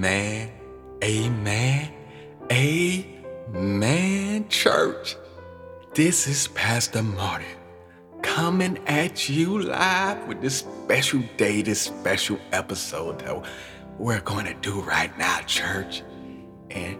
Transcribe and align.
Amen. 0.00 0.50
Amen. 1.04 1.92
Amen, 2.50 4.48
church. 4.48 5.14
This 5.92 6.26
is 6.26 6.48
Pastor 6.48 7.02
Martin 7.02 7.46
coming 8.22 8.78
at 8.86 9.28
you 9.28 9.60
live 9.60 10.26
with 10.26 10.40
this 10.40 10.60
special 10.60 11.20
day, 11.36 11.60
this 11.60 11.82
special 11.82 12.38
episode 12.52 13.18
that 13.18 13.44
we're 13.98 14.22
going 14.22 14.46
to 14.46 14.54
do 14.62 14.80
right 14.80 15.16
now, 15.18 15.40
church. 15.40 16.02
And 16.70 16.98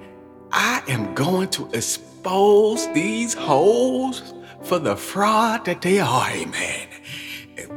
I 0.53 0.83
am 0.87 1.15
going 1.15 1.49
to 1.53 1.71
expose 1.73 2.87
these 2.93 3.33
holes 3.33 4.35
for 4.65 4.79
the 4.79 4.95
fraud 4.95 5.65
that 5.65 5.81
they 5.81 6.01
are, 6.01 6.29
amen. 6.29 6.89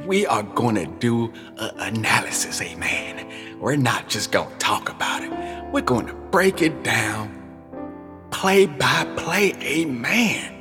We 0.05 0.26
are 0.26 0.44
going 0.44 0.76
to 0.76 0.86
do 0.86 1.31
an 1.55 1.95
analysis, 1.95 2.62
amen. 2.62 3.33
We're 3.63 3.77
not 3.77 4.09
just 4.09 4.34
going 4.34 4.49
to 4.52 4.58
talk 4.58 4.90
about 4.90 5.23
it, 5.23 5.31
we're 5.72 5.80
going 5.80 6.08
to 6.08 6.13
break 6.13 6.62
it 6.62 6.84
down, 6.84 8.27
play 8.30 8.66
by 8.66 9.05
play, 9.16 9.53
amen. 9.53 10.53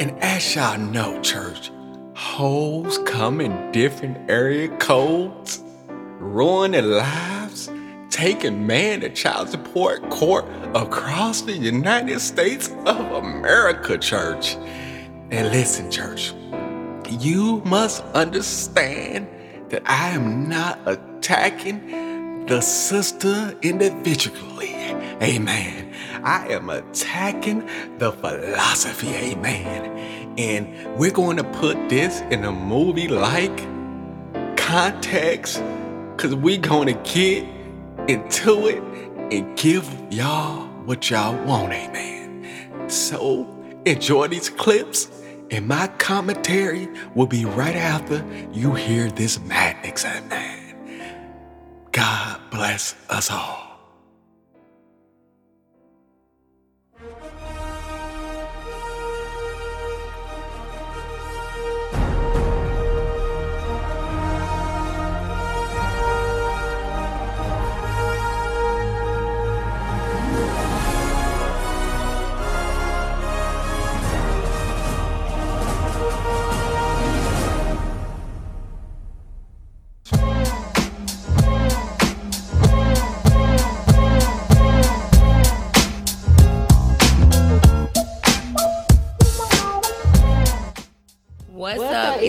And 0.00 0.18
as 0.22 0.54
y'all 0.54 0.78
know, 0.78 1.20
church, 1.20 1.70
holes 2.14 2.96
come 3.04 3.42
in 3.42 3.72
different 3.72 4.30
area 4.30 4.74
codes, 4.78 5.62
ruining 5.86 6.86
lives, 6.86 7.70
taking 8.08 8.66
man 8.66 9.02
to 9.02 9.10
child 9.10 9.50
support 9.50 10.08
court 10.08 10.46
across 10.74 11.42
the 11.42 11.52
United 11.52 12.20
States 12.20 12.70
of 12.86 13.12
America, 13.12 13.98
church. 13.98 14.54
And 15.30 15.50
listen, 15.52 15.90
church, 15.90 16.32
you 17.20 17.60
must 17.66 18.02
understand 18.14 19.28
that 19.70 19.82
I 19.86 20.10
am 20.10 20.48
not 20.48 20.80
attacking 20.86 22.46
the 22.46 22.60
sister 22.60 23.54
individually. 23.62 24.74
Amen. 25.22 25.92
I 26.22 26.48
am 26.48 26.70
attacking 26.70 27.68
the 27.98 28.12
philosophy, 28.12 29.14
amen. 29.14 30.36
And 30.38 30.96
we're 30.96 31.10
going 31.10 31.36
to 31.36 31.44
put 31.44 31.88
this 31.88 32.20
in 32.30 32.44
a 32.44 32.52
movie 32.52 33.08
like 33.08 33.56
context 34.56 35.62
because 36.16 36.34
we're 36.34 36.58
going 36.58 36.86
to 36.86 37.10
get 37.10 37.44
into 38.08 38.66
it 38.68 38.82
and 39.32 39.56
give 39.56 39.88
y'all 40.10 40.66
what 40.84 41.10
y'all 41.10 41.36
want, 41.44 41.72
amen. 41.72 42.88
So 42.88 43.46
enjoy 43.84 44.28
these 44.28 44.48
clips, 44.48 45.08
and 45.50 45.66
my 45.66 45.86
commentary 45.98 46.88
will 47.14 47.26
be 47.26 47.44
right 47.44 47.76
after 47.76 48.24
you 48.52 48.74
hear 48.74 49.10
this 49.10 49.40
madness, 49.40 50.04
man. 50.04 50.76
God 51.92 52.40
bless 52.50 52.94
us 53.08 53.30
all. 53.30 53.67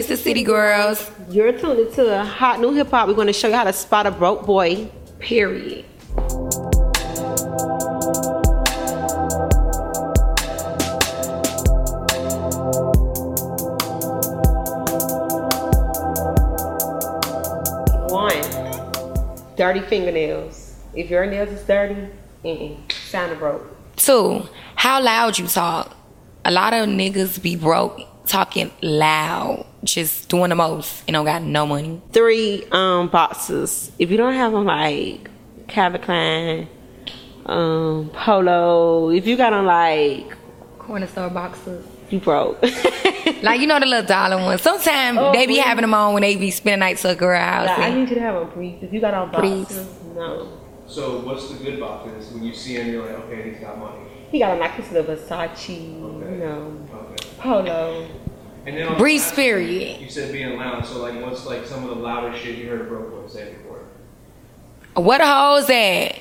The 0.09 0.17
City 0.17 0.41
Girls. 0.41 1.09
You're 1.29 1.51
tuned 1.51 1.79
into 1.79 2.19
a 2.19 2.25
hot 2.25 2.59
new 2.59 2.73
hip 2.73 2.89
hop. 2.89 3.07
We're 3.07 3.13
going 3.13 3.27
to 3.27 3.33
show 3.33 3.47
you 3.47 3.53
how 3.53 3.63
to 3.63 3.73
spot 3.73 4.07
a 4.07 4.11
broke 4.11 4.43
boy. 4.43 4.89
Period. 5.19 5.85
One, 18.09 19.55
dirty 19.55 19.81
fingernails. 19.81 20.75
If 20.95 21.11
your 21.11 21.27
nails 21.27 21.49
is 21.49 21.63
dirty, 21.67 22.07
mm-mm, 22.43 22.91
sound 22.91 23.31
of 23.31 23.37
broke. 23.37 23.95
Two, 23.95 24.49
how 24.75 25.03
loud 25.03 25.37
you 25.37 25.45
talk. 25.45 25.95
A 26.45 26.51
lot 26.51 26.73
of 26.73 26.87
niggas 26.87 27.39
be 27.39 27.55
broke 27.55 28.01
talking 28.29 28.71
loud, 28.81 29.65
just 29.83 30.29
doing 30.29 30.49
the 30.49 30.55
most 30.55 31.03
and 31.07 31.13
don't 31.15 31.25
got 31.25 31.41
no 31.41 31.65
money. 31.65 32.01
Three, 32.11 32.63
um, 32.71 33.09
boxes. 33.09 33.91
If 33.99 34.11
you 34.11 34.17
don't 34.17 34.33
have 34.33 34.51
them 34.51 34.65
like 34.65 35.29
Calvin 35.67 36.01
Klein, 36.01 36.67
um, 37.45 38.09
Polo, 38.13 39.09
if 39.09 39.25
you 39.27 39.35
got 39.35 39.49
them 39.51 39.65
like 39.65 40.35
Corner 40.77 41.07
store 41.07 41.29
boxes. 41.29 41.85
you 42.09 42.19
broke. 42.19 42.63
Like 43.41 43.61
you 43.61 43.67
know 43.67 43.79
the 43.79 43.85
little 43.85 44.05
dollar 44.05 44.35
ones. 44.37 44.61
Sometimes 44.61 45.17
Oh, 45.17 45.31
they 45.31 45.45
be 45.45 45.53
really? 45.53 45.59
having 45.61 45.83
them 45.83 45.93
on 45.93 46.13
when 46.13 46.21
they 46.23 46.35
be 46.35 46.51
spending 46.51 46.79
nights 46.79 47.05
at 47.05 47.17
girl 47.17 47.39
house. 47.39 47.67
Like, 47.67 47.79
I 47.79 47.89
need 47.93 48.09
you 48.09 48.15
to 48.15 48.21
have 48.21 48.35
a 48.35 48.43
brief. 48.45 48.83
If 48.83 48.91
you 48.91 48.99
got 48.99 49.13
on 49.13 49.31
Briefs. 49.31 49.75
boxes, 49.75 49.87
no. 50.13 50.58
So 50.89 51.19
what's 51.19 51.49
the 51.49 51.63
good 51.63 51.79
boxes? 51.79 52.31
When 52.31 52.43
you 52.43 52.53
see 52.53 52.75
him, 52.75 52.91
you're 52.91 53.05
like, 53.05 53.15
okay, 53.25 53.51
he's 53.51 53.59
got 53.59 53.77
money. 53.77 53.99
He 54.31 54.39
got 54.39 54.51
on 54.53 54.59
like 54.59 54.71
his 54.71 54.91
little 54.91 55.15
Versace, 55.15 55.69
you 55.69 56.37
know, 56.37 56.87
Okay. 56.93 57.27
Polo. 57.37 58.07
And 58.65 58.75
then 58.75 58.87
on 58.87 58.93
the 58.93 58.99
Briefs, 58.99 59.25
last- 59.27 59.35
period. 59.35 60.01
You 60.01 60.09
said 60.09 60.31
being 60.31 60.57
loud. 60.57 60.85
So 60.85 60.99
like, 61.01 61.21
what's 61.23 61.45
like 61.45 61.65
some 61.65 61.83
of 61.83 61.89
the 61.89 61.95
loudest 61.95 62.43
shit 62.43 62.57
you 62.57 62.67
heard 62.69 62.81
a 62.81 62.83
broke 62.85 63.11
boy 63.11 63.27
say 63.27 63.53
before? 63.53 63.83
What 64.95 65.19
the 65.19 65.27
hoes 65.27 65.69
at? 65.69 66.19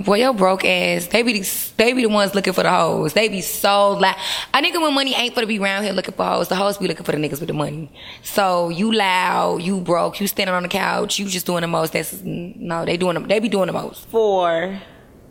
Boy, 0.00 0.20
your 0.20 0.32
broke 0.32 0.64
ass. 0.64 1.08
They 1.08 1.22
be 1.22 1.40
the, 1.40 1.72
they 1.76 1.92
be 1.92 2.02
the 2.02 2.08
ones 2.08 2.34
looking 2.34 2.54
for 2.54 2.62
the 2.62 2.70
hoes. 2.70 3.12
They 3.12 3.28
be 3.28 3.42
so 3.42 3.92
loud. 3.92 4.16
A 4.54 4.62
nigga 4.62 4.82
with 4.82 4.94
money 4.94 5.14
ain't 5.14 5.34
for 5.34 5.42
to 5.42 5.46
be 5.46 5.58
around 5.58 5.82
here 5.84 5.92
looking 5.92 6.14
for 6.14 6.24
hoes. 6.24 6.48
The 6.48 6.56
hoes 6.56 6.78
be 6.78 6.88
looking 6.88 7.04
for 7.04 7.12
the 7.12 7.18
niggas 7.18 7.40
with 7.40 7.48
the 7.48 7.52
money. 7.52 7.92
So 8.22 8.70
you 8.70 8.92
loud, 8.92 9.62
you 9.62 9.80
broke, 9.80 10.18
you 10.20 10.26
standing 10.26 10.54
on 10.54 10.62
the 10.62 10.70
couch, 10.70 11.18
you 11.18 11.26
just 11.26 11.44
doing 11.44 11.60
the 11.60 11.66
most. 11.66 11.92
That's 11.92 12.22
no, 12.22 12.86
they 12.86 12.96
doing 12.96 13.14
them. 13.14 13.28
they 13.28 13.40
be 13.40 13.50
doing 13.50 13.66
the 13.66 13.74
most. 13.74 14.08
Four, 14.08 14.80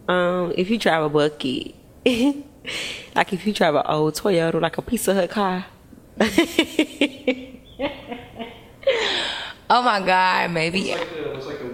um, 0.07 0.53
if 0.56 0.69
you 0.69 0.78
drive 0.78 1.03
a 1.03 1.09
bucket, 1.09 1.74
like 3.16 3.34
if 3.34 3.47
you 3.47 3.53
drive 3.53 3.74
an 3.74 3.84
old 3.86 4.13
Toyota, 4.13 4.62
like 4.62 4.78
a 4.78 4.84
piece 4.84 5.07
of 5.07 5.16
her 5.16 5.28
car. 5.28 5.66
Oh 9.72 9.84
my 9.84 10.03
god, 10.03 10.50
maybe. 10.50 10.90
What's 10.90 11.00
like 11.00 11.09
the, 11.24 11.30
what's 11.30 11.46
like 11.46 11.59
the 11.59 11.66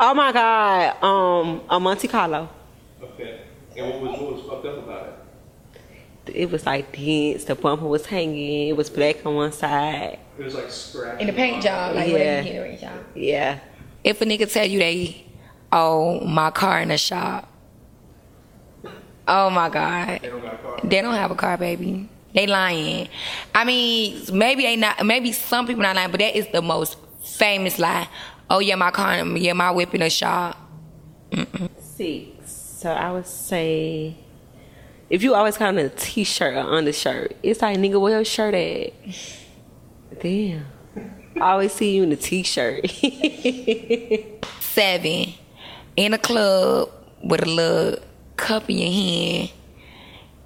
oh 0.00 0.14
my 0.14 0.32
God, 0.32 1.02
um, 1.02 1.62
a 1.68 1.78
Monte 1.78 2.08
Carlo. 2.08 2.48
Okay. 3.02 3.40
And 3.76 3.88
what 3.90 4.00
was 4.00 4.20
what 4.20 4.32
was 4.34 4.42
fucked 4.48 4.66
up 4.66 4.78
about 4.78 5.06
it? 5.06 5.14
It 6.34 6.50
was 6.50 6.66
like 6.66 6.92
dense. 6.96 7.44
The 7.44 7.54
bumper 7.54 7.86
was 7.86 8.06
hanging. 8.06 8.68
It 8.68 8.76
was 8.76 8.88
black 8.90 9.24
on 9.26 9.34
one 9.34 9.52
side. 9.52 10.18
It 10.38 10.44
was 10.44 10.54
like 10.54 10.70
scratch. 10.70 11.20
In 11.20 11.26
the 11.26 11.32
paint 11.32 11.62
job, 11.62 11.96
like 11.96 12.08
Yeah. 12.08 12.12
where 12.14 12.42
you 12.42 12.52
get 12.52 12.66
it, 12.66 12.80
job. 12.80 13.04
Yeah. 13.14 13.58
If 14.04 14.20
a 14.20 14.24
nigga 14.24 14.50
tell 14.50 14.66
you 14.66 14.78
they 14.78 15.24
oh 15.72 16.20
my 16.20 16.50
car 16.50 16.80
in 16.80 16.88
the 16.88 16.98
shop. 16.98 17.48
Oh 19.28 19.50
my 19.50 19.68
god. 19.68 20.20
They 20.22 20.28
don't 20.28 20.40
got 20.42 20.54
a 20.54 20.58
car. 20.58 20.78
They 20.84 21.00
don't 21.02 21.14
have 21.14 21.30
a 21.30 21.34
car, 21.34 21.56
baby. 21.56 22.08
They 22.34 22.46
lying. 22.46 23.08
I 23.54 23.64
mean, 23.64 24.22
maybe 24.32 24.62
they 24.62 24.76
not. 24.76 25.04
Maybe 25.04 25.32
some 25.32 25.66
people 25.66 25.82
not 25.82 25.96
lying, 25.96 26.10
but 26.10 26.20
that 26.20 26.36
is 26.36 26.46
the 26.48 26.62
most 26.62 26.96
famous 27.24 27.78
lie. 27.78 28.08
Oh 28.52 28.58
yeah, 28.58 28.74
my 28.74 28.90
car, 28.90 29.24
yeah, 29.24 29.52
my 29.52 29.70
whip 29.70 29.94
in 29.94 30.00
the 30.00 30.10
shop. 30.10 30.58
Six. 31.78 32.50
So 32.50 32.90
I 32.90 33.12
would 33.12 33.26
say, 33.26 34.16
if 35.08 35.22
you 35.22 35.34
always 35.36 35.60
on 35.60 35.78
a 35.78 35.88
t-shirt 35.88 36.54
or 36.54 36.60
undershirt, 36.60 37.36
it's 37.44 37.62
like 37.62 37.78
nigga, 37.78 38.00
where 38.00 38.16
your 38.16 38.24
shirt 38.24 38.54
at? 38.54 38.92
Damn. 40.20 40.66
I 41.36 41.52
always 41.52 41.72
see 41.72 41.94
you 41.94 42.02
in 42.02 42.10
a 42.12 42.16
t-shirt. 42.16 42.90
Seven, 44.58 45.34
in 45.96 46.14
a 46.14 46.18
club 46.18 46.90
with 47.22 47.42
a 47.42 47.48
little 47.48 48.02
cup 48.36 48.68
in 48.68 48.78
your 48.78 48.92
hand, 48.92 49.52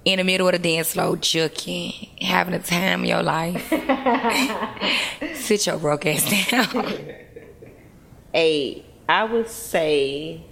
in 0.03 0.17
the 0.19 0.23
middle 0.23 0.47
of 0.47 0.53
the 0.53 0.59
dance 0.59 0.93
floor, 0.93 1.15
juking, 1.15 2.21
having 2.21 2.51
the 2.53 2.59
time 2.59 3.01
of 3.01 3.07
your 3.07 3.23
life. 3.23 3.67
Sit 5.35 5.65
your 5.65 5.79
broke 5.79 6.05
ass 6.05 6.51
down. 6.51 7.25
Eight. 8.35 8.85
I 9.07 9.23
would 9.23 9.47
say, 9.47 10.43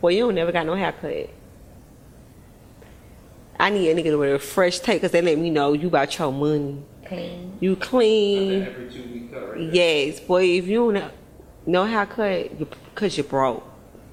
boy, 0.00 0.10
you 0.10 0.26
don't 0.26 0.34
never 0.34 0.52
got 0.52 0.66
no 0.66 0.74
haircut. 0.74 1.30
I 3.58 3.70
need 3.70 3.88
a 3.90 3.94
nigga 3.94 4.18
with 4.18 4.34
a 4.34 4.38
fresh 4.38 4.78
take 4.80 4.96
because 5.00 5.12
they 5.12 5.22
let 5.22 5.38
me 5.38 5.50
know 5.50 5.72
you 5.72 5.88
about 5.88 6.18
your 6.18 6.32
money. 6.32 6.82
Clean. 7.06 7.56
You 7.60 7.76
clean. 7.76 8.62
Every 8.62 8.90
two 8.90 9.02
week 9.04 9.32
cut, 9.32 9.52
right? 9.52 9.72
Yes, 9.72 10.20
boy. 10.20 10.44
If 10.44 10.66
you 10.66 10.92
don't, 10.92 11.12
No 11.66 11.84
haircut 11.84 12.58
because 12.58 13.16
you 13.16 13.24
broke. 13.24 13.64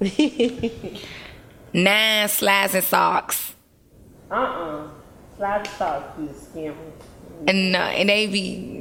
Nine 1.72 2.28
slides 2.28 2.74
and 2.74 2.84
socks. 2.84 3.54
Uh-uh. 4.30 4.88
Slide 5.36 5.66
socks 5.66 6.18
be 6.18 6.26
scammer. 6.26 6.74
And 7.46 7.76
uh, 7.76 7.78
and 7.78 8.08
they 8.08 8.26
be 8.26 8.78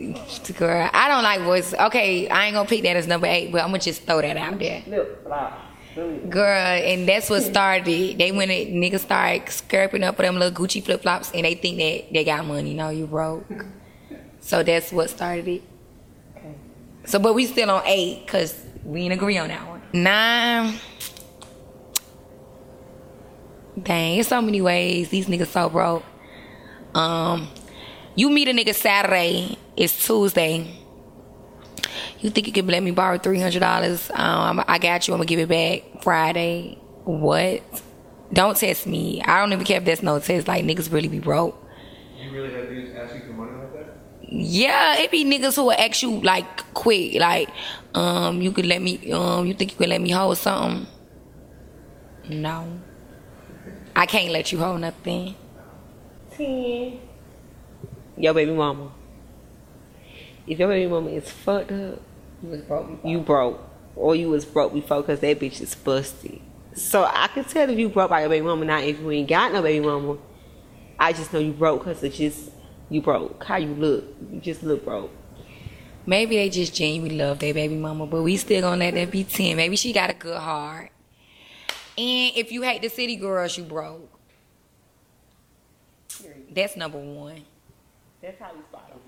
girl. 0.56 0.90
I 0.92 1.08
don't 1.08 1.24
like 1.24 1.42
voices. 1.42 1.74
Okay, 1.74 2.28
I 2.28 2.46
ain't 2.46 2.56
gonna 2.56 2.68
pick 2.68 2.84
that 2.84 2.96
as 2.96 3.08
number 3.08 3.28
eight, 3.28 3.52
but 3.52 3.62
I'm 3.62 3.68
gonna 3.68 3.80
just 3.80 4.04
throw 4.04 4.22
that 4.22 4.38
out 4.38 4.60
there. 4.60 4.84
Girl, 6.30 6.44
and 6.46 7.08
that's 7.08 7.30
what 7.30 7.42
started 7.42 7.88
it. 7.88 8.18
They 8.18 8.32
went 8.32 8.52
and 8.52 8.84
niggas 8.84 9.00
started 9.00 9.50
scraping 9.50 10.04
up 10.04 10.16
for 10.16 10.22
them 10.22 10.38
little 10.38 10.56
Gucci 10.56 10.84
flip 10.84 11.02
flops 11.02 11.32
and 11.34 11.44
they 11.44 11.56
think 11.56 11.78
that 11.78 12.14
they 12.14 12.24
got 12.24 12.46
money. 12.46 12.76
No, 12.76 12.90
you 12.90 13.08
broke. 13.08 13.46
So 14.40 14.62
that's 14.62 14.92
what 14.92 15.10
started 15.10 15.48
it. 15.48 15.64
Okay. 16.36 16.54
So, 17.06 17.18
but 17.18 17.34
we 17.34 17.48
still 17.48 17.72
on 17.72 17.82
eight 17.86 18.26
because 18.26 18.64
we 18.84 19.02
ain't 19.02 19.14
agree 19.14 19.38
on 19.38 19.48
that 19.48 19.68
one. 19.68 19.82
Nine. 19.92 20.76
Dang, 23.82 24.20
it's 24.20 24.30
so 24.30 24.42
many 24.42 24.62
ways. 24.62 25.10
These 25.10 25.28
niggas 25.28 25.48
so 25.48 25.70
broke. 25.70 26.04
Um, 26.94 27.48
you 28.18 28.32
meet 28.32 28.48
a 28.48 28.52
nigga 28.52 28.74
Saturday. 28.74 29.58
It's 29.78 30.06
Tuesday. 30.06 30.76
You 32.20 32.32
think 32.32 32.48
you 32.48 32.54
can 32.54 32.66
let 32.66 32.82
me 32.82 32.92
borrow 32.92 33.20
three 33.20 33.40
hundred 33.40 33.60
dollars? 33.60 34.10
Um, 34.14 34.64
I 34.68 34.80
got 34.80 35.08
you. 35.08 35.14
I'm 35.14 35.20
gonna 35.20 35.28
give 35.28 35.40
it 35.40 35.48
back 35.48 36.04
Friday. 36.04 36.80
What? 37.06 37.62
Don't 38.34 38.58
test 38.58 38.88
me. 38.88 39.22
I 39.22 39.40
don't 39.40 39.54
even 39.54 39.64
care 39.64 39.78
if 39.78 39.86
that's 39.86 40.02
no 40.02 40.20
test. 40.20 40.48
Like 40.48 40.66
niggas 40.66 40.92
really 40.92 41.08
be 41.08 41.20
broke. 41.20 41.64
You 42.20 42.32
really 42.32 42.52
have 42.54 42.66
niggas 42.66 42.98
ask 42.98 43.16
you 43.16 43.22
for 43.22 43.34
money 43.34 43.52
like 43.52 43.74
that? 43.74 43.98
Yeah, 44.24 44.98
it 44.98 45.12
be 45.12 45.24
niggas 45.24 45.56
who 45.56 45.66
will 45.66 45.72
ask 45.74 46.02
you 46.02 46.20
like 46.22 46.74
quick, 46.74 47.14
like, 47.16 47.50
um, 47.94 48.42
you 48.42 48.52
could 48.52 48.66
let 48.66 48.82
me, 48.82 49.12
um, 49.14 49.46
you 49.46 49.54
think 49.54 49.72
you 49.72 49.78
could 49.78 49.90
let 49.90 50.02
me 50.02 50.10
hold 50.10 50.38
something? 50.38 50.88
No, 52.28 52.68
I 53.96 54.06
can't 54.06 54.34
let 54.34 54.52
you 54.52 54.58
hold 54.58 54.82
nothing. 54.82 55.36
Ten. 56.32 57.00
Your 58.18 58.34
baby 58.34 58.52
mama. 58.52 58.92
If 60.48 60.60
your 60.60 60.68
baby 60.70 60.90
mama 60.90 61.10
is 61.10 61.30
fucked 61.30 61.72
up, 61.72 62.02
You 62.44 62.50
was 62.50 62.62
broke. 62.62 63.00
you 63.04 63.20
broke. 63.20 63.64
Or 63.96 64.16
you 64.16 64.30
was 64.30 64.46
broke 64.46 64.74
before 64.74 65.02
because 65.02 65.20
that 65.22 65.40
bitch 65.40 65.60
is 65.62 65.74
busted. 65.76 66.40
So 66.74 67.04
I 67.04 67.28
can 67.28 67.44
tell 67.44 67.70
if 67.70 67.78
you 67.80 67.90
broke 67.90 68.10
by 68.12 68.22
your 68.22 68.30
baby 68.30 68.46
mama. 68.46 68.66
Now 68.66 68.80
if 68.80 69.00
you 69.00 69.10
ain't 69.12 69.28
got 69.28 69.52
no 69.52 69.62
baby 69.62 69.86
mama, 69.86 70.18
I 71.00 71.14
just 71.14 71.34
know 71.34 71.40
you 71.40 71.52
broke 71.52 71.84
because 71.84 72.04
it's 72.04 72.18
just 72.18 72.52
you 72.90 73.02
broke. 73.02 73.44
How 73.44 73.58
you 73.58 73.74
look, 73.74 74.06
you 74.32 74.40
just 74.40 74.64
look 74.64 74.86
broke. 74.86 75.12
Maybe 76.06 76.38
they 76.38 76.50
just 76.50 76.74
genuinely 76.74 77.18
love 77.18 77.40
their 77.40 77.54
baby 77.54 77.76
mama, 77.76 78.06
but 78.08 78.22
we 78.22 78.38
still 78.38 78.62
gonna 78.62 78.78
let 78.78 78.94
that 78.94 79.12
be 79.12 79.24
ten. 79.24 79.58
Maybe 79.58 79.76
she 79.76 79.92
got 79.92 80.10
a 80.10 80.14
good 80.14 80.38
heart. 80.38 80.92
And 81.98 82.32
if 82.38 82.52
you 82.52 82.62
hate 82.62 82.82
the 82.84 82.90
city 82.90 83.16
girls, 83.16 83.58
you 83.58 83.64
broke. 83.64 84.10
That's 86.54 86.78
number 86.78 87.00
one. 87.00 87.42
That's 88.28 88.42
how 88.42 88.52
we 88.54 88.62
spot 88.64 88.90
them. 88.90 89.00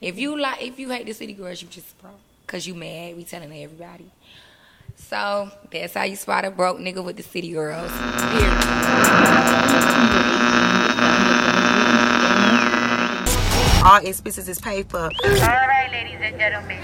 If 0.00 0.18
you 0.18 0.36
like, 0.36 0.60
if 0.62 0.80
you 0.80 0.90
hate 0.90 1.06
the 1.06 1.12
city 1.12 1.32
girls, 1.32 1.62
you 1.62 1.68
just 1.68 1.96
broke. 2.02 2.18
Cause 2.48 2.66
you 2.66 2.74
mad. 2.74 3.16
We 3.16 3.22
telling 3.22 3.52
everybody. 3.52 4.10
So 4.96 5.48
that's 5.70 5.94
how 5.94 6.02
you 6.02 6.16
spot 6.16 6.44
a 6.44 6.50
broke 6.50 6.78
nigga 6.78 7.04
with 7.04 7.16
the 7.18 7.22
city 7.22 7.52
girls. 7.52 7.92
All 13.84 14.04
expenses 14.04 14.48
is 14.48 14.58
paid 14.58 14.90
for. 14.90 15.02
All 15.02 15.10
right, 15.12 15.88
ladies 15.92 16.18
and 16.20 16.36
gentlemen. 16.36 16.78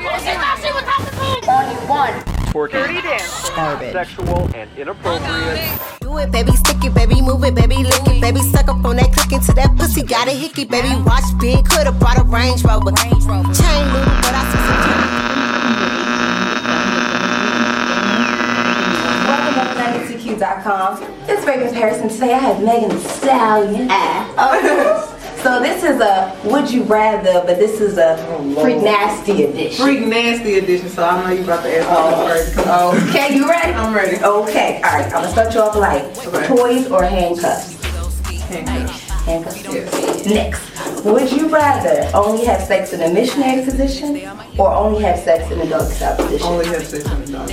Only 1.49 1.87
one. 1.88 2.35
Twerking, 2.56 3.93
sexual, 3.93 4.49
and 4.55 4.70
inappropriate. 4.79 5.79
Do 6.00 6.17
it, 6.17 6.31
baby, 6.32 6.53
stick 6.53 6.82
it, 6.85 6.94
baby, 6.94 7.20
move 7.20 7.44
it, 7.44 7.55
baby, 7.55 7.85
lick 7.85 8.06
it, 8.06 8.19
baby, 8.19 8.41
suck 8.41 8.69
up 8.69 8.82
on 8.82 8.97
that 8.97 9.12
click 9.12 9.31
into 9.32 9.53
that 9.53 9.76
pussy, 9.76 10.03
got 10.03 10.26
a 10.26 10.31
hickey, 10.31 10.64
baby, 10.64 10.88
watch 11.05 11.25
big, 11.38 11.69
coulda 11.69 11.93
brought 11.93 12.17
a 12.19 12.23
Range 12.25 12.64
Rover, 12.64 12.93
chain 12.93 13.12
moving, 13.12 13.44
but 14.25 14.32
I 14.32 14.43
see 14.49 14.61
some. 14.73 14.97
Welcome 19.29 19.53
to 19.53 20.17
NuggetCQ.com. 20.17 21.03
It's 21.29 21.47
Raven 21.47 21.75
Paris, 21.75 21.99
and 21.99 22.11
today 22.11 22.32
I 22.32 22.38
have 22.38 22.62
Megan 22.62 22.88
Thee 22.88 23.05
Stallion. 23.05 23.88
Ah, 23.91 24.56
okay. 24.56 25.06
So 25.42 25.60
this 25.60 25.84
is 25.84 26.00
a 26.00 26.38
Would 26.44 26.70
You 26.70 26.82
Rather, 26.84 27.42
but 27.46 27.58
this 27.58 27.80
is 27.80 27.98
a 27.98 28.16
Freak 28.60 28.82
Nasty 28.82 29.44
edition. 29.44 29.84
Freak 29.84 30.06
nasty 30.06 30.58
edition, 30.58 30.88
so 30.88 31.04
I 31.04 31.22
know 31.22 31.30
you 31.32 31.44
about 31.44 31.62
to 31.62 31.78
ask 31.78 31.88
me 31.88 31.94
oh. 31.96 32.26
first. 32.28 32.54
Come 32.54 32.68
on. 32.68 32.96
Oh. 32.96 33.08
Okay, 33.10 33.36
you 33.36 33.48
ready? 33.48 33.72
I'm 33.72 33.94
ready. 33.94 34.16
Okay, 34.16 34.76
all 34.76 34.92
right. 34.92 35.04
I'm 35.06 35.10
gonna 35.10 35.30
start 35.30 35.54
you 35.54 35.60
off 35.60 35.76
like 35.76 36.04
Okay. 36.26 36.46
toys 36.46 36.90
or 36.90 37.04
handcuffs. 37.04 37.74
Handcuffs. 39.26 40.26
Next, 40.26 41.04
would 41.04 41.30
you 41.32 41.48
rather 41.48 42.08
only 42.14 42.44
have 42.46 42.62
sex 42.62 42.92
in 42.92 43.02
a 43.02 43.12
missionary 43.12 43.64
position 43.64 44.28
or 44.58 44.72
only 44.72 45.02
have 45.02 45.18
sex 45.18 45.50
in 45.50 45.60
a 45.60 45.66
dog 45.68 45.90
style 45.90 46.16
position? 46.16 46.46
Only 46.46 46.66
have 46.66 46.86
sex 46.86 47.04
in 47.04 47.24
the 47.24 47.32
dog. 47.32 47.50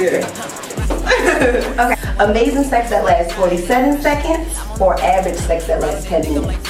Yeah. 0.00 0.74
Okay. 1.78 1.97
Amazing 2.20 2.64
sex 2.64 2.90
that 2.90 3.04
lasts 3.04 3.32
47 3.34 4.00
seconds 4.02 4.58
or 4.80 4.98
average 5.00 5.36
sex 5.36 5.66
that 5.68 5.80
lasts 5.80 6.04
10 6.06 6.22
minutes? 6.34 6.68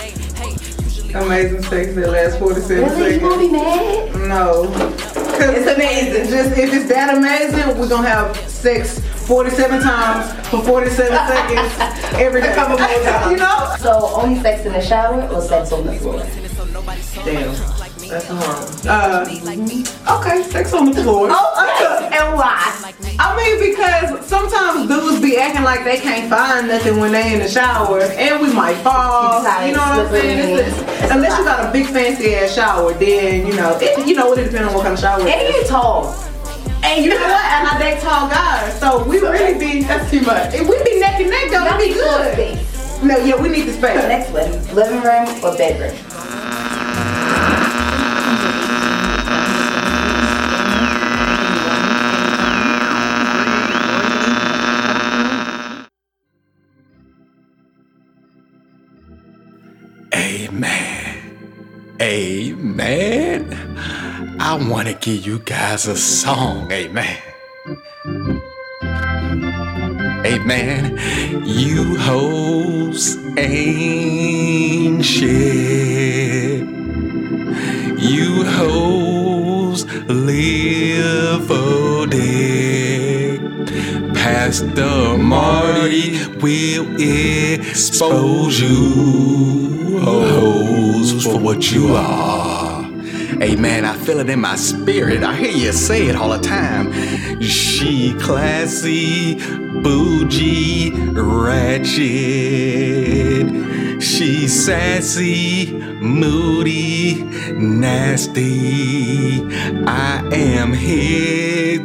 Amazing 1.15 1.63
sex 1.63 1.95
that 1.95 2.11
lasts 2.11 2.39
47 2.39 2.85
Really? 2.99 3.15
You 3.15 3.21
gonna 3.21 3.35
seconds. 3.35 3.49
be 3.49 3.53
mad? 3.53 4.29
No. 4.29 4.71
It's 5.41 5.71
amazing. 5.71 6.31
Just 6.31 6.59
if 6.59 6.75
it's 6.75 6.89
that 6.89 7.17
amazing, 7.17 7.79
we're 7.79 7.89
gonna 7.89 8.09
have 8.09 8.37
sex 8.49 8.99
47 9.27 9.81
times 9.81 10.49
for 10.49 10.61
47 10.63 11.13
seconds 11.29 12.15
every 12.19 12.43
day. 12.43 12.55
Couple 12.55 12.77
more 12.77 12.87
times. 12.89 13.31
you 13.31 13.37
know? 13.39 13.75
So 13.79 14.11
only 14.21 14.41
sex 14.43 14.67
in 14.67 14.73
the 14.75 14.83
shower 14.83 15.27
or 15.29 15.41
sex 15.41 15.73
on 15.73 15.87
the 15.87 15.95
floor? 15.95 16.23
Damn. 17.25 17.55
That's 18.09 18.27
hard. 18.27 18.87
Uh, 18.87 20.19
okay, 20.21 20.43
sex 20.43 20.73
on 20.73 20.91
the 20.93 21.03
floor. 21.03 21.29
Oh, 21.31 22.07
okay. 22.09 22.17
and 22.17 22.35
why? 22.37 22.95
I 23.21 23.37
mean, 23.37 23.71
because 23.71 24.27
sometimes 24.27 24.88
acting 25.41 25.63
like 25.65 25.85
they 25.85 25.99
can't 25.99 26.29
find 26.31 26.69
nothing 26.69 26.99
when 27.01 27.13
they 27.13 27.33
in 27.35 27.41
the 27.41 27.49
shower, 27.49 28.01
and 28.01 28.41
we 28.41 28.53
might 28.53 28.77
fall. 28.79 29.43
You 29.67 29.73
know 29.73 29.79
what 29.81 30.07
I'm 30.07 30.11
saying? 30.11 30.39
It's- 30.59 30.79
it's- 30.79 31.11
unless 31.11 31.39
you 31.39 31.45
got 31.45 31.69
a 31.69 31.73
big 31.73 31.87
fancy 31.87 32.35
ass 32.37 32.55
shower, 32.55 32.93
then 32.95 33.47
you 33.47 33.55
know, 33.55 33.79
it, 33.81 34.07
you 34.07 34.15
know, 34.15 34.33
it 34.33 34.45
depends 34.45 34.69
on 34.69 34.75
what 34.75 34.83
kind 34.85 34.95
of 34.95 35.01
shower. 35.01 35.21
And 35.21 35.29
it 35.29 35.55
is. 35.55 35.69
tall. 35.69 36.15
And 36.83 37.05
you 37.05 37.11
know 37.11 37.17
what? 37.17 37.45
And 37.45 37.69
I 37.69 37.79
date 37.79 38.01
tall 38.01 38.29
guys, 38.29 38.79
so 38.79 39.03
we 39.05 39.19
really 39.19 39.59
be 39.59 39.83
that's 39.83 40.11
too 40.11 40.21
much. 40.21 40.55
If 40.55 40.69
we 40.69 40.77
be 40.85 41.01
neck 41.01 41.21
and 41.21 41.31
neck, 41.31 41.51
though, 41.51 41.67
it'd 41.67 41.79
be 41.79 41.95
good. 41.95 42.59
No, 43.03 43.17
yeah, 43.19 43.41
we 43.41 43.49
need 43.49 43.67
the 43.67 43.73
space. 43.73 43.97
Next 43.97 44.31
one, 44.31 44.51
living 44.75 45.01
room 45.03 45.27
or 45.45 45.57
bedroom? 45.57 45.95
Amen. 62.01 63.77
I 64.39 64.55
want 64.55 64.87
to 64.87 64.95
give 64.95 65.27
you 65.27 65.41
guys 65.41 65.89
a 65.89 65.97
song. 65.97 66.71
Amen. 66.71 67.19
Amen. 70.25 70.97
You 71.45 71.99
hoes 71.99 73.17
ain't 73.37 75.05
shit. 75.05 76.61
You 77.99 78.45
hoes 78.45 79.85
live 80.07 81.47
for 81.49 82.07
dick. 82.07 83.41
Pastor 84.15 85.19
Marty 85.19 86.17
will 86.37 86.87
expose 87.01 88.61
you 88.61 89.99
hoes 89.99 90.78
for 91.23 91.39
what 91.39 91.73
you 91.73 91.95
are. 91.95 92.85
Amen. 93.43 93.85
I 93.85 93.97
feel 93.97 94.21
it 94.21 94.29
in 94.29 94.41
my 94.41 94.57
spirit. 94.57 95.23
I 95.23 95.35
hear 95.37 95.51
you 95.51 95.73
say 95.73 96.09
it 96.09 96.17
all 96.17 96.31
the 96.31 96.39
time. 96.39 96.93
She 97.41 98.15
classy, 98.15 99.37
bougie, 99.83 100.91
ratchet. 101.13 102.03
She 104.03 104.49
sassy, 104.49 105.73
moody, 106.01 107.23
nasty. 107.53 109.43
I 109.87 110.23
am 110.33 110.73
here 110.73 111.79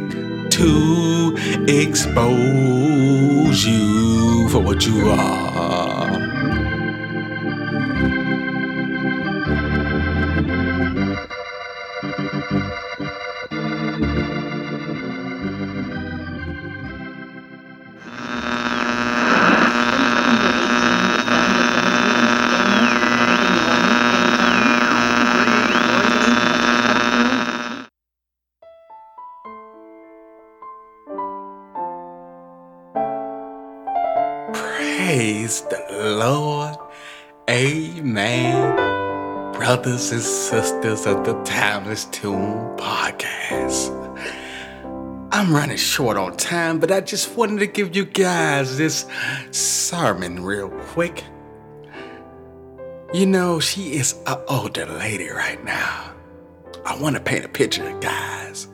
to 0.50 1.36
expose 1.68 3.64
you 3.66 4.48
for 4.50 4.60
what 4.60 4.86
you 4.86 5.10
are. 5.10 5.53
Praise 35.06 35.60
the 35.60 35.84
Lord. 36.18 36.78
Amen. 37.50 38.74
Brothers 39.52 40.10
and 40.12 40.22
sisters 40.22 41.04
of 41.04 41.26
the 41.26 41.34
Timeless 41.42 42.06
Tune 42.06 42.74
podcast. 42.78 43.92
I'm 45.30 45.54
running 45.54 45.76
short 45.76 46.16
on 46.16 46.38
time, 46.38 46.78
but 46.80 46.90
I 46.90 47.02
just 47.02 47.36
wanted 47.36 47.58
to 47.58 47.66
give 47.66 47.94
you 47.94 48.06
guys 48.06 48.78
this 48.78 49.04
sermon 49.50 50.42
real 50.42 50.70
quick. 50.70 51.22
You 53.12 53.26
know, 53.26 53.60
she 53.60 53.96
is 53.96 54.14
an 54.26 54.38
older 54.48 54.86
lady 54.86 55.28
right 55.28 55.62
now. 55.62 56.14
I 56.86 56.98
want 56.98 57.14
to 57.16 57.20
paint 57.20 57.44
a 57.44 57.48
picture, 57.50 57.94
guys. 58.00 58.68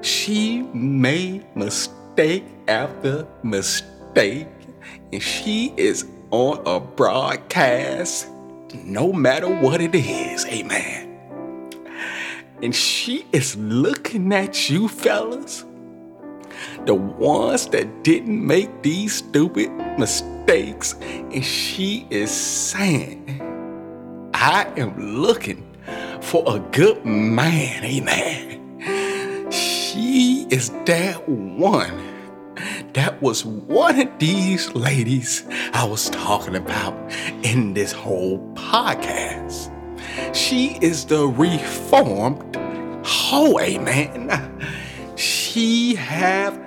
She 0.00 0.62
made 0.72 1.44
mistake 1.54 2.44
after 2.68 3.28
mistake 3.42 4.48
and 5.12 5.22
she 5.22 5.72
is 5.76 6.06
on 6.30 6.62
a 6.66 6.80
broadcast 6.80 8.28
no 8.74 9.12
matter 9.12 9.48
what 9.48 9.80
it 9.80 9.94
is. 9.94 10.46
Amen. 10.46 11.08
And 12.62 12.74
she 12.74 13.26
is 13.32 13.56
looking 13.56 14.32
at 14.32 14.68
you, 14.68 14.86
fellas, 14.88 15.64
the 16.84 16.94
ones 16.94 17.66
that 17.68 18.04
didn't 18.04 18.46
make 18.46 18.82
these 18.82 19.14
stupid 19.14 19.70
mistakes, 19.98 20.94
and 21.00 21.44
she 21.44 22.06
is 22.10 22.30
saying, 22.30 23.40
I 24.34 24.70
am 24.76 25.20
looking 25.20 25.66
for 26.20 26.44
a 26.46 26.58
good 26.58 27.04
man. 27.04 27.84
Amen. 27.84 29.50
She 29.50 30.46
is 30.50 30.70
that 30.84 31.26
one 31.28 32.09
that 32.94 33.20
was 33.22 33.44
one 33.44 34.00
of 34.00 34.18
these 34.18 34.74
ladies 34.74 35.44
I 35.72 35.84
was 35.84 36.10
talking 36.10 36.56
about 36.56 36.94
in 37.44 37.74
this 37.74 37.92
whole 37.92 38.38
podcast. 38.54 39.74
She 40.34 40.78
is 40.80 41.04
the 41.04 41.26
reformed 41.26 42.56
hoe, 43.04 43.58
amen. 43.60 44.66
She 45.16 45.94
have 45.94 46.58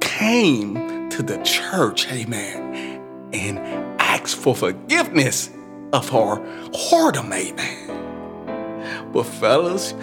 came 0.00 1.08
to 1.10 1.22
the 1.22 1.38
church, 1.38 2.10
amen, 2.10 3.00
and 3.32 3.58
asked 4.00 4.36
for 4.36 4.54
forgiveness 4.54 5.50
of 5.92 6.08
her 6.08 6.36
whoredom, 6.72 7.32
amen. 7.32 9.12
But 9.12 9.24
fellas, 9.24 9.94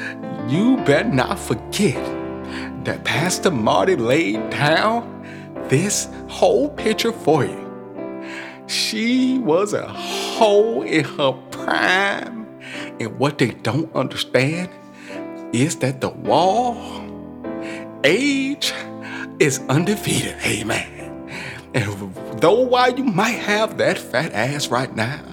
you 0.48 0.78
better 0.78 1.10
not 1.10 1.40
forget 1.40 2.04
that 2.86 3.04
Pastor 3.04 3.52
Marty 3.52 3.96
laid 3.96 4.50
down 4.50 5.17
this 5.70 6.08
whole 6.28 6.70
picture 6.70 7.12
for 7.12 7.46
you. 7.46 7.68
She 8.68 9.40
was 9.40 9.74
a 9.74 9.88
hoe 9.88 10.82
in 10.84 11.06
her 11.06 11.32
prime. 11.52 12.46
And 13.00 13.18
what 13.18 13.38
they 13.38 13.52
don't 13.52 13.94
understand 13.96 14.70
is 15.54 15.78
that 15.78 16.02
the 16.02 16.10
wall, 16.10 16.76
age, 18.04 18.74
is 19.40 19.60
undefeated. 19.70 20.36
Amen. 20.44 21.30
And 21.74 22.42
though 22.42 22.62
while 22.62 22.94
you 22.94 23.04
might 23.04 23.40
have 23.40 23.78
that 23.78 23.98
fat 23.98 24.34
ass 24.34 24.68
right 24.70 24.94
now, 24.96 25.24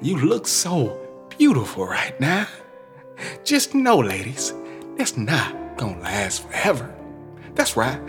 you 0.00 0.18
look 0.18 0.46
so 0.46 0.98
beautiful 1.30 1.86
right 1.86 2.18
now. 2.20 2.46
Just 3.44 3.74
know, 3.74 3.98
ladies, 3.98 4.52
that's 4.96 5.16
not 5.16 5.76
gonna 5.76 6.00
last 6.00 6.42
forever. 6.42 6.94
That's 7.54 7.76
right. 7.76 8.00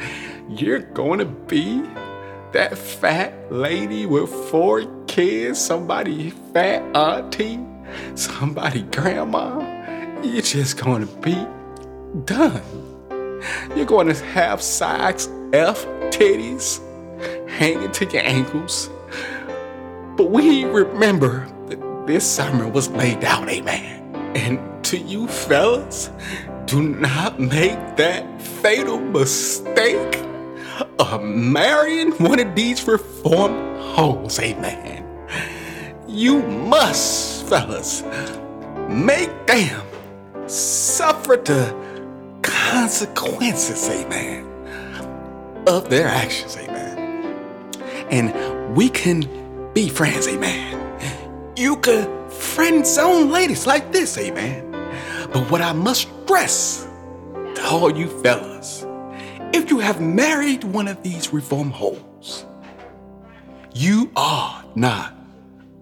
You're 0.49 0.79
gonna 0.79 1.25
be 1.25 1.81
that 2.51 2.77
fat 2.77 3.33
lady 3.51 4.05
with 4.05 4.29
four 4.29 4.83
kids, 5.07 5.59
somebody 5.59 6.31
fat 6.53 6.83
auntie, 6.95 7.59
somebody 8.15 8.81
grandma. 8.83 9.59
You're 10.21 10.41
just 10.41 10.77
gonna 10.77 11.05
be 11.05 11.47
done. 12.25 12.61
You're 13.75 13.85
gonna 13.85 14.13
have 14.15 14.61
size 14.61 15.29
F 15.53 15.85
titties 16.11 16.81
hanging 17.49 17.91
to 17.93 18.05
your 18.05 18.23
ankles. 18.23 18.89
But 20.17 20.29
we 20.29 20.65
remember 20.65 21.47
that 21.67 22.05
this 22.05 22.29
summer 22.29 22.67
was 22.67 22.89
laid 22.89 23.23
out, 23.23 23.49
amen. 23.49 24.15
And 24.35 24.83
to 24.85 24.97
you 24.97 25.27
fellas, 25.27 26.11
do 26.65 26.81
not 26.81 27.39
make 27.39 27.95
that 27.95 28.41
fatal 28.41 28.99
mistake 28.99 30.19
of 30.99 31.23
marrying 31.23 32.11
one 32.13 32.39
of 32.39 32.55
these 32.55 32.87
reformed 32.87 33.81
hoes, 33.81 34.39
amen. 34.39 35.05
You 36.07 36.41
must, 36.43 37.45
fellas, 37.47 38.03
make 38.89 39.31
them 39.47 39.85
suffer 40.47 41.37
the 41.37 41.75
consequences, 42.41 43.89
amen, 43.89 44.45
of 45.67 45.89
their 45.89 46.07
actions, 46.07 46.57
amen. 46.57 46.83
And 48.09 48.75
we 48.75 48.89
can 48.89 49.71
be 49.73 49.89
friends, 49.89 50.27
amen. 50.27 50.79
You 51.55 51.77
could 51.77 52.09
friend 52.31 52.85
zone 52.85 53.31
ladies 53.31 53.65
like 53.65 53.91
this, 53.91 54.17
amen. 54.17 54.71
But 55.31 55.49
what 55.49 55.61
I 55.61 55.73
must 55.73 56.07
stress 56.23 56.87
to 57.55 57.63
all 57.65 57.95
you 57.95 58.07
fellas, 58.21 58.82
if 59.53 59.69
you 59.69 59.79
have 59.79 60.01
married 60.01 60.63
one 60.63 60.87
of 60.87 61.01
these 61.03 61.31
reform 61.31 61.69
hoes, 61.69 62.45
you 63.73 64.11
are 64.15 64.65
not 64.75 65.13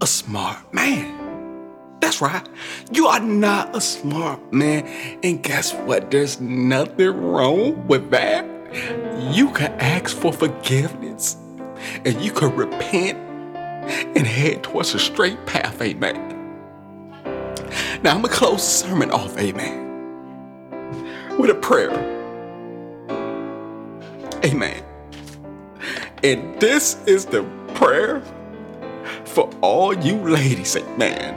a 0.00 0.06
smart 0.06 0.72
man. 0.74 1.98
That's 2.00 2.20
right. 2.20 2.46
You 2.90 3.06
are 3.06 3.20
not 3.20 3.74
a 3.74 3.80
smart 3.80 4.52
man. 4.52 4.86
And 5.22 5.42
guess 5.42 5.72
what? 5.72 6.10
There's 6.10 6.40
nothing 6.40 7.10
wrong 7.10 7.86
with 7.86 8.10
that. 8.10 8.44
You 9.34 9.50
can 9.52 9.72
ask 9.80 10.16
for 10.16 10.32
forgiveness 10.32 11.36
and 12.04 12.20
you 12.20 12.32
can 12.32 12.54
repent 12.56 13.18
and 14.16 14.26
head 14.26 14.62
towards 14.62 14.94
a 14.94 14.98
straight 14.98 15.44
path. 15.46 15.80
Amen. 15.80 16.28
Now 18.02 18.14
I'm 18.14 18.22
gonna 18.22 18.28
close 18.28 18.58
the 18.58 18.86
sermon 18.88 19.10
off, 19.10 19.38
amen, 19.38 19.78
with 21.38 21.50
a 21.50 21.54
prayer. 21.54 22.11
Amen. 24.44 24.82
And 26.22 26.60
this 26.60 26.96
is 27.06 27.26
the 27.26 27.42
prayer 27.74 28.22
for 29.24 29.50
all 29.60 29.94
you 29.94 30.16
ladies, 30.16 30.76
amen. 30.76 31.34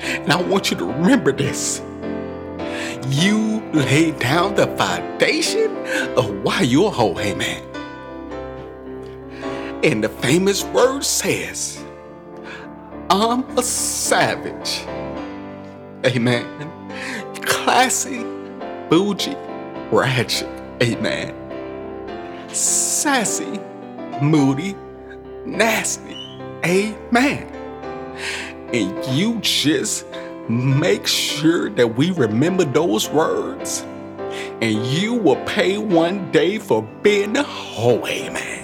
And 0.00 0.32
I 0.32 0.40
want 0.40 0.70
you 0.70 0.76
to 0.78 0.84
remember 0.84 1.32
this. 1.32 1.80
You 3.08 3.62
lay 3.72 4.10
down 4.12 4.54
the 4.54 4.66
foundation 4.76 5.76
of 6.16 6.42
why 6.42 6.62
you're 6.62 6.90
whole, 6.90 7.18
amen. 7.20 7.62
And 9.82 10.02
the 10.02 10.08
famous 10.08 10.64
word 10.64 11.04
says, 11.04 11.82
I'm 13.10 13.44
a 13.56 13.62
savage 13.62 14.84
Amen. 16.06 16.46
Classy, 17.42 18.22
bougie, 18.88 19.36
ratchet. 19.90 20.48
Amen. 20.80 21.34
Sassy, 22.48 23.60
moody, 24.22 24.74
nasty. 25.44 26.14
Amen. 26.64 27.46
And 28.72 29.06
you 29.16 29.38
just 29.40 30.06
make 30.48 31.06
sure 31.06 31.70
that 31.70 31.96
we 31.96 32.10
remember 32.12 32.64
those 32.64 33.08
words. 33.10 33.84
And 34.60 34.84
you 34.86 35.14
will 35.14 35.42
pay 35.44 35.78
one 35.78 36.30
day 36.32 36.58
for 36.58 36.82
being 37.02 37.36
a 37.36 37.42
hoe. 37.42 38.06
Amen. 38.06 38.57